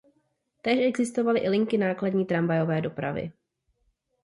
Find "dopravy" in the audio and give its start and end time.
2.81-3.31